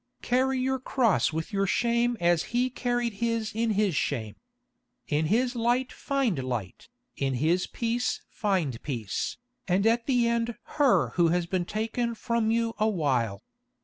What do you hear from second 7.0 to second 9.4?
in His peace find peace,